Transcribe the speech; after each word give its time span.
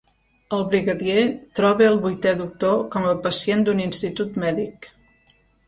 El 0.55 0.61
Brigadier 0.69 1.25
troba 1.59 1.85
el 1.89 1.99
vuitè 2.07 2.33
doctor 2.41 2.81
com 2.97 3.07
a 3.13 3.13
pacient 3.29 3.63
d'un 3.71 3.85
institut 3.87 4.43
mèdic. 4.47 4.93